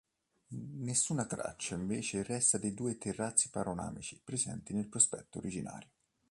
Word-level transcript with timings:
Nessuna 0.79 1.25
traccia, 1.27 1.75
invece, 1.75 2.23
resta 2.23 2.57
dei 2.57 2.73
due 2.73 2.97
terrazzi 2.97 3.51
panoramici 3.51 4.19
presenti 4.19 4.73
nel 4.73 4.87
prospetto 4.89 5.37
originario. 5.37 5.91